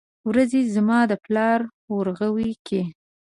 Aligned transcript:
ورځې 0.29 0.59
زما 0.75 0.99
دپلار 1.13 1.59
ورغوو 1.95 2.49
کې 2.67 2.81